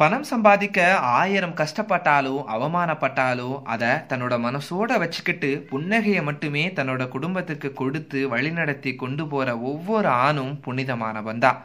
பணம் 0.00 0.22
சம்பாதிக்க 0.22 0.80
ஆயிரம் 0.96 1.54
கஷ்டப்பட்டாலோ 1.54 2.34
அவமானப்பட்டாலோ 2.54 3.48
அதை 3.64 3.88
தன்னோட 4.10 4.34
மனசோட 4.44 4.98
வச்சுக்கிட்டு 4.98 5.50
புன்னகையை 5.70 6.22
மட்டுமே 6.22 6.62
தன்னோட 6.68 7.08
குடும்பத்துக்கு 7.08 7.72
கொடுத்து 7.72 8.20
வழிநடத்தி 8.30 8.96
கொண்டு 8.96 9.26
போற 9.28 9.56
ஒவ்வொரு 9.70 10.08
ஆணும் 10.26 10.52
புனிதமானவன் 10.66 11.38
தான். 11.38 11.58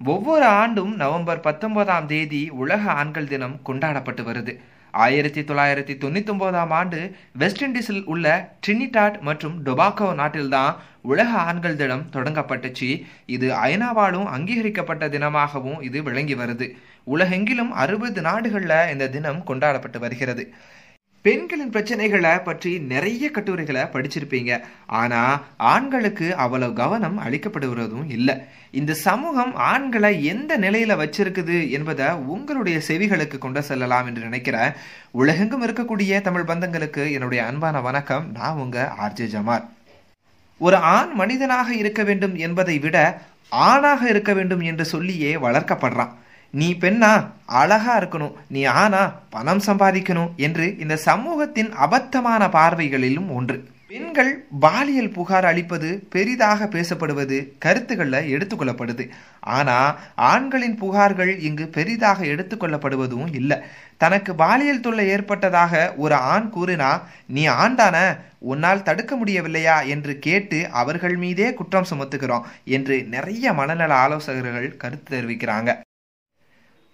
ஒவ்வொரு 0.00 0.46
ஆண்டும் 0.60 0.94
நவம்பர் 0.94 1.40
பத்தொன்பதாம் 1.40 2.06
தேதி 2.06 2.42
உலக 2.62 2.92
ஆண்கள் 2.92 3.28
தினம் 3.28 3.58
கொண்டாடப்பட்டு 3.62 4.22
வருது. 4.22 4.54
ஆயிரத்தி 5.04 5.42
தொள்ளாயிரத்தி 5.48 5.94
தொண்ணூத்தி 6.02 6.30
ஒன்பதாம் 6.34 6.72
ஆண்டு 6.78 7.00
வெஸ்ட் 7.40 7.62
இண்டீஸில் 7.64 8.04
உள்ள 8.12 8.26
ட்ரினிடாட் 8.66 9.16
மற்றும் 9.28 9.56
டொபாக்கோ 9.66 10.08
நாட்டில்தான் 10.20 10.76
உலக 11.12 11.30
ஆண்கள் 11.48 11.76
தினம் 11.80 12.04
தொடங்கப்பட்டுச்சு. 12.12 12.88
இது 13.36 13.48
ஐநாவாலும் 13.70 14.28
அங்கீகரிக்கப்பட்ட 14.36 15.08
தினமாகவும் 15.08 15.82
இது 15.88 15.98
விளங்கி 16.02 16.34
வருது. 16.34 16.68
உலகெங்கிலும் 17.16 17.72
அறுபது 17.82 18.20
நாடுகளில் 18.28 18.90
இந்த 18.92 19.08
தினம் 19.08 19.42
கொண்டாடப்பட்டு 19.44 20.00
வருகிறது. 20.06 20.44
பெண்களின் 21.26 21.72
பிரச்சனைகளை 21.74 22.32
பற்றி 22.48 22.72
நிறைய 22.92 23.30
கட்டுரைகளை 23.36 23.82
படிச்சிருப்பீங்க. 23.94 24.52
ஆனா 25.00 25.20
ஆண்களுக்கு 25.72 26.26
அவ்வளவு 26.44 26.72
கவனம் 26.80 27.16
அளிக்கப்படுவதும் 27.26 28.04
இல்லை. 28.16 28.34
இந்த 28.80 28.92
சமூகம் 29.06 29.54
ஆண்களை 29.70 30.12
எந்த 30.32 30.58
நிலையில 30.64 30.94
வச்சிருக்குது 31.02 31.56
என்பதை 31.76 32.08
உங்களுடைய 32.34 32.78
செவிகளுக்கு 32.88 33.38
கொண்டு 33.38 33.62
செல்லலாம் 33.62 34.06
என்று 34.06 34.22
நினைக்கிறேன். 34.28 34.74
உலகெங்கும் 35.20 35.64
இருக்கக்கூடிய 35.66 36.20
தமிழ் 36.28 36.48
பந்தங்களுக்கு 36.50 37.04
என்னுடைய 37.12 37.40
அன்பான 37.46 37.80
வணக்கம். 37.88 38.28
நான் 38.38 38.60
உங்க 38.64 38.78
ஆர்ஜே 39.04 39.26
ஜமார் 39.34 39.64
ஒரு 40.60 40.76
ஆண் 40.76 41.10
மனிதனாக 41.22 41.68
இருக்க 41.74 42.02
வேண்டும் 42.02 42.36
என்பதை 42.46 42.76
விட 42.84 42.96
ஆணாக 43.48 44.02
இருக்க 44.12 44.32
வேண்டும் 44.32 44.62
என்று 44.70 44.84
சொல்லியே 44.84 45.32
வளர்க்கப்படுறான். 45.46 46.14
நீ 46.56 46.68
பெண்ணா 46.80 47.12
அழகா 47.60 47.92
இருக்கணும். 48.00 48.34
நீ 48.48 48.64
ஆனா 48.80 49.02
பணம் 49.30 49.62
சம்பாதிக்கணும் 49.66 50.34
என்று 50.36 50.66
இந்த 50.78 50.96
சமூகத்தின் 50.96 51.70
அபத்தமான 51.86 52.42
பார்வைகளிலும் 52.56 53.30
ஒன்று. 53.34 53.56
பெண்கள் 53.88 54.30
பாலியல் 54.60 55.14
புகார் 55.16 55.44
அளிப்பது 55.44 55.88
பெரிதாக 56.10 56.66
பேசப்படுவது 56.66 57.36
கருத்துக்களில் 57.58 58.30
எடுத்துக்கொள்ளப்படுது. 58.34 59.04
ஆனா 59.40 59.76
ஆண்களின் 60.30 60.78
புகார்கள் 60.80 61.32
இங்கு 61.38 61.66
பெரிதாக 61.68 62.24
எடுத்துக்கொள்ளப்படுவதும் 62.24 63.28
இல்லை. 63.34 63.58
தனக்கு 63.96 64.34
பாலியல் 64.34 64.80
தொல்லை 64.80 65.06
ஏற்பட்டதாக 65.08 65.94
ஒரு 65.96 66.14
ஆண் 66.14 66.48
கூறினா 66.56 66.90
நீ 67.26 67.44
ஆண்டான 67.48 67.96
உன்னால் 68.38 68.86
தடுக்க 68.88 69.12
முடியவில்லையா? 69.16 69.76
என்று 69.86 70.18
கேட்டு 70.18 70.58
அவர்கள் 70.70 71.16
மீதே 71.16 71.54
குற்றம் 71.54 71.90
சுமத்துகிறோம் 71.90 72.46
என்று 72.64 72.96
நிறைய 73.04 73.52
மனநல 73.52 73.94
ஆலோசகர்கள் 73.94 74.76
கருத்து 74.76 75.10
தெரிவிக்கிறாங்க. 75.16 75.70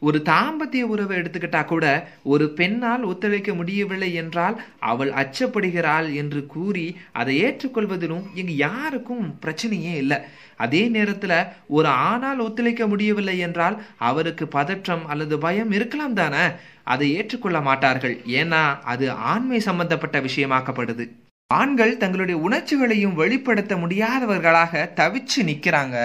ஒரு 0.03 0.19
தாம்பத்திய 0.25 0.83
உறவை 0.93 1.17
எடுத்துக்கிட்டா 1.19 1.61
கூட 1.65 1.87
ஒரு 2.23 2.45
பெண்ணால் 2.51 3.05
ஒத்துழைக்க 3.05 3.51
முடியவில்லை 3.55 4.09
என்றால் 4.15 4.57
அவள் 4.91 5.13
அச்சப்படுகிறாள் 5.13 6.09
என்று 6.15 6.41
கூறி 6.47 6.87
அதை 7.13 7.35
ஏற்றுக்கொள்வதிலும் 7.45 8.25
இங்கு 8.35 8.57
யாருக்கும் 8.57 9.27
பிரச்சனையே 9.43 9.95
இல்லை. 9.97 10.19
அதே 10.57 10.83
நேரத்தில் 10.89 11.37
ஒரு 11.69 11.89
ஆணால் 11.89 12.39
ஒத்துழைக்க 12.39 12.87
முடியவில்லை 12.87 13.37
என்றால் 13.39 13.77
அவருக்கு 14.11 14.47
பதற்றம் 14.49 15.07
அல்லது 15.07 15.39
பயம் 15.39 15.73
இருக்கலாம் 15.73 16.15
தானே? 16.15 16.45
அதை 16.85 17.09
ஏற்றுக்கொள்ள 17.17 17.61
மாட்டார்கள். 17.61 18.17
ஏன்னா 18.41 18.63
அது 18.85 19.07
ஆண்மை 19.33 19.61
சம்பந்தப்பட்ட 19.61 20.19
விஷயமாக்கப்படுது. 20.21 21.07
ஆண்கள் 21.51 21.97
தங்களுடைய 21.97 22.37
உணர்ச்சிகளையும் 22.41 23.15
வெளிப்படுத்த 23.15 23.73
முடியாதவர்களாக 23.77 24.85
தவிச்சு 24.97 25.41
நிற்கிறாங்க 25.49 25.97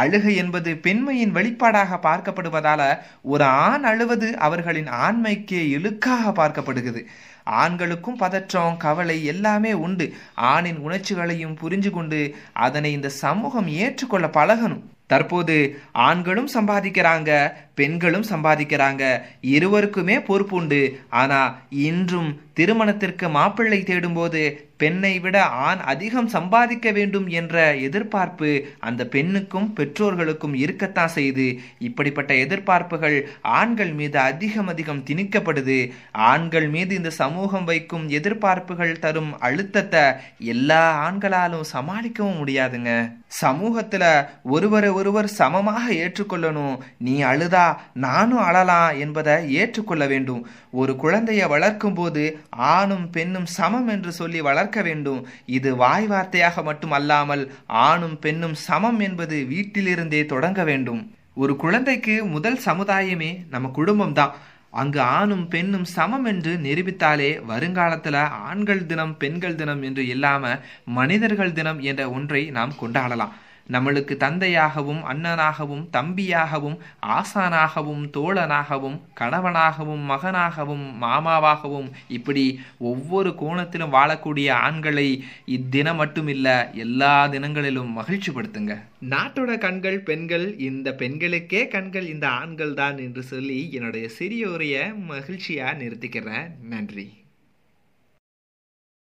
அழுகை 0.00 0.34
என்பது 0.36 0.76
பெண்மையின் 0.76 1.34
வெளிப்பாடாக 1.34 1.92
பார்க்கப்படுவதால 2.02 2.82
ஒரு 3.22 3.44
ஆண் 3.44 3.84
அழுவது 3.84 4.28
அவர்களின் 4.38 4.90
ஆண்மைக்கே 5.06 5.62
இழுக்காக 5.76 6.32
பார்க்கப்படுகிறது. 6.34 7.02
ஆண்களுக்கும் 7.44 8.16
பதற்றம் 8.16 8.76
கவலை 8.76 9.24
எல்லாமே 9.24 9.72
உண்டு. 9.72 10.06
ஆணின் 10.34 10.78
உணர்ச்சிகளையும் 10.78 11.58
புரிஞ்சு 11.62 11.90
கொண்டு 11.90 12.20
அதனை 12.52 12.92
இந்த 12.92 13.08
சமூகம் 13.08 13.68
ஏற்றுக்கொள்ள 13.68 14.26
பழகணும். 14.26 14.84
தற்போது 15.06 15.56
ஆண்களும் 15.92 16.48
சம்பாதிக்கிறாங்க 16.54 17.30
பெண்களும் 17.74 18.26
சம்பாதிக்கிறாங்க. 18.30 19.02
இருவருக்குமே 19.42 20.16
பொறுப்புண்டு. 20.28 20.80
ஆனா 21.10 21.40
இன்றும் 21.70 22.30
திருமணத்திற்கு 22.52 23.28
மாப்பிள்ளை 23.28 23.80
தேடும்போது 23.82 24.42
பெண்ணை 24.78 25.18
விட 25.18 25.44
ஆண் 25.44 25.78
அதிகம் 25.78 26.28
சம்பாதிக்க 26.28 26.90
வேண்டும் 26.90 27.26
என்ற 27.26 27.76
எதிர்பார்ப்பு 27.76 28.50
அந்த 28.78 29.06
பெண்ணுக்கும் 29.06 29.72
பெற்றோர்களுக்கும் 29.72 30.54
இருக்கத்தான் 30.54 31.08
செய்து. 31.08 31.60
இப்படிப்பட்ட 31.78 32.34
எதிர்பார்ப்புகள் 32.34 33.22
ஆண்கள் 33.42 33.92
மீது 33.92 34.18
அதிகம் 34.18 34.68
அதிகம் 34.68 35.04
திணிக்கப்படுது. 35.04 35.90
ஆண்கள் 36.12 36.68
மீது 36.68 36.94
இந்த 36.94 37.10
சமூகம் 37.10 37.64
வைக்கும் 37.64 38.08
எதிர்பார்ப்புகள் 38.08 38.98
தரும் 38.98 39.40
அழுத்தத்தை 39.40 40.04
எல்லா 40.38 40.82
ஆண்களாலும் 41.06 41.70
சமாளிக்கவும் 41.72 42.40
முடியாதுங்க. 42.42 43.17
சமூகத்துல 43.30 44.04
ஒருவரை 44.42 44.90
ஒருவர் 44.90 45.26
சமமாக 45.26 45.84
ஏற்றுக்கொள்ளணும் 45.92 46.76
நீ 46.98 47.22
அழுதா 47.22 47.66
நானும் 47.92 48.38
அழலாம் 48.38 48.98
என்பதை 48.98 49.34
ஏற்றுக்கொள்ள 49.54 50.06
வேண்டும். 50.06 50.42
ஒரு 50.70 50.96
குழந்தையை 50.96 51.48
வளர்க்கும் 51.48 51.94
போது 51.94 52.24
ஆணும் 52.50 53.10
பெண்ணும் 53.10 53.48
சமம் 53.58 53.88
என்று 53.88 54.12
சொல்லி 54.12 54.40
வளர்க்க 54.40 54.82
வேண்டும். 54.82 55.20
இது 55.46 55.76
வாய் 55.76 56.08
வார்த்தையாக 56.08 56.64
மட்டும் 56.64 56.90
அல்லாமல் 56.90 57.44
ஆணும் 57.66 58.18
பெண்ணும் 58.18 58.54
சமம் 58.54 59.00
என்பது 59.00 59.38
வீட்டிலிருந்தே 59.52 60.26
தொடங்க 60.26 60.64
வேண்டும். 60.64 61.02
ஒரு 61.34 61.56
குழந்தைக்கு 61.56 62.24
முதல் 62.24 62.60
சமுதாயமே 62.64 63.32
நம்ம 63.50 63.68
குடும்பம் 63.68 64.12
தான் 64.12 64.34
அங்கு 64.70 65.00
ஆணும் 65.00 65.48
பெண்ணும் 65.48 65.84
சமம் 65.84 66.24
என்று 66.24 66.60
நிரூபித்தாலே 66.62 67.30
வருங்காலத்துல 67.48 68.16
ஆண்கள் 68.28 68.86
தினம் 68.86 69.16
பெண்கள் 69.16 69.54
தினம் 69.54 69.82
என்று 69.82 70.06
இல்லாம 70.06 70.58
மனிதர்கள் 70.84 71.52
தினம் 71.52 71.80
என்ற 71.80 72.10
ஒன்றை 72.10 72.50
நாம் 72.50 72.72
கொண்டாடலாம். 72.80 73.34
நம்மளுக்கு 73.68 74.16
தந்தையாகவும் 74.16 75.02
அண்ணனாகவும் 75.12 75.84
தம்பியாகவும் 75.92 76.78
ஆசானாகவும் 77.02 78.04
தோழனாகவும் 78.16 78.98
கணவனாகவும் 79.20 80.04
மகனாகவும் 80.08 80.86
மாமாவாகவும் 81.00 81.90
இப்படி 82.08 82.60
ஒவ்வொரு 82.78 83.30
கோணத்திலும் 83.30 83.94
வாழக்கூடிய 83.98 84.50
ஆண்களை 84.50 85.24
இத்தினம் 85.46 86.00
மட்டுமில்ல 86.00 86.74
எல்லா 86.74 87.26
தினங்களிலும் 87.26 87.92
மகிழ்ச்சிப்படுத்துங்க. 87.98 88.76
நாட்டோட 89.10 89.58
கண்கள் 89.58 90.00
பெண்கள் 90.00 90.58
இந்த 90.58 90.92
பெண்களுக்கே 90.92 91.68
கண்கள் 91.68 92.06
இந்த 92.06 92.28
ஆண்கள் 92.28 92.74
தான் 92.74 92.98
என்று 92.98 93.22
சொல்லி 93.22 93.72
என்னுடைய 93.72 94.08
சிறிய 94.08 94.48
உரையை 94.48 94.92
மகிழ்ச்சியா 94.92 95.68
நிறுத்திக்கிறேன். 95.82 96.50
நன்றி. 96.68 97.06